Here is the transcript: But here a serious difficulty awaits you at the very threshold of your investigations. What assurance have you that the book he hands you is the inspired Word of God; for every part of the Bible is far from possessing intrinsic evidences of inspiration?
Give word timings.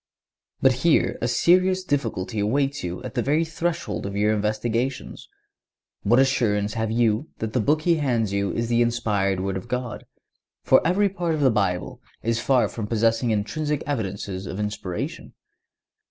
But 0.63 0.71
here 0.81 1.19
a 1.21 1.27
serious 1.27 1.83
difficulty 1.83 2.39
awaits 2.39 2.83
you 2.83 3.03
at 3.03 3.13
the 3.13 3.21
very 3.21 3.45
threshold 3.45 4.07
of 4.07 4.15
your 4.17 4.33
investigations. 4.33 5.29
What 6.01 6.17
assurance 6.17 6.73
have 6.73 6.89
you 6.89 7.29
that 7.37 7.53
the 7.53 7.59
book 7.59 7.83
he 7.83 7.97
hands 7.97 8.33
you 8.33 8.51
is 8.51 8.67
the 8.67 8.81
inspired 8.81 9.41
Word 9.41 9.57
of 9.57 9.67
God; 9.67 10.07
for 10.63 10.81
every 10.83 11.07
part 11.07 11.35
of 11.35 11.41
the 11.41 11.51
Bible 11.51 12.01
is 12.23 12.39
far 12.39 12.67
from 12.67 12.87
possessing 12.87 13.29
intrinsic 13.29 13.83
evidences 13.85 14.47
of 14.47 14.59
inspiration? 14.59 15.35